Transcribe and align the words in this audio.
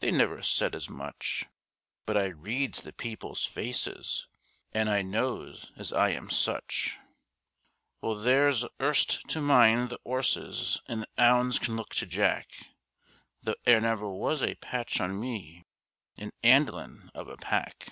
They 0.00 0.10
never 0.10 0.42
said 0.42 0.74
as 0.74 0.88
much, 0.90 1.46
But 2.04 2.16
I 2.16 2.24
reads 2.24 2.80
the 2.82 2.92
people's 2.92 3.44
faces, 3.44 4.26
and 4.72 4.90
I 4.90 5.02
knows 5.02 5.70
as 5.76 5.92
I 5.92 6.08
am 6.10 6.28
such; 6.28 6.96
Well, 8.00 8.16
there's 8.16 8.64
'Urst 8.80 9.28
to 9.28 9.40
mind 9.40 9.90
the 9.90 10.00
'orses 10.04 10.80
and 10.88 11.02
the 11.02 11.22
'ounds 11.22 11.60
can 11.60 11.76
look 11.76 11.90
to 11.94 12.06
Jack, 12.06 12.50
Though 13.44 13.54
'e 13.64 13.78
never 13.78 14.08
was 14.10 14.42
a 14.42 14.56
patch 14.56 15.00
on 15.00 15.20
me 15.20 15.66
in 16.16 16.32
'andlin' 16.42 17.10
of 17.14 17.28
a 17.28 17.36
pack. 17.36 17.90